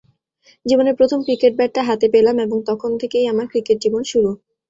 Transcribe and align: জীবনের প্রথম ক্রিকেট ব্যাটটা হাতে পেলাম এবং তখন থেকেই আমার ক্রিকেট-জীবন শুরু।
জীবনের 0.65 0.95
প্রথম 0.95 1.19
ক্রিকেট 1.21 1.53
ব্যাটটা 1.55 1.81
হাতে 1.83 2.07
পেলাম 2.13 2.35
এবং 2.39 2.57
তখন 2.69 2.91
থেকেই 3.01 3.25
আমার 3.27 3.45
ক্রিকেট-জীবন 3.47 4.01
শুরু। 4.03 4.31